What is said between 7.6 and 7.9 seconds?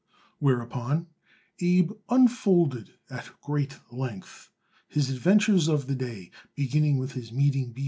B.